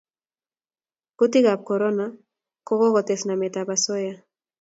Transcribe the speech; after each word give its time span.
Kutikab 1.17 1.59
korona 1.69 2.05
ko 2.65 2.73
kokotes 2.79 3.21
namet 3.27 3.53
ab 3.61 3.69
asoya 3.75 4.13